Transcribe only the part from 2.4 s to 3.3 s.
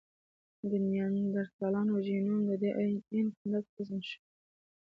د ډياېناې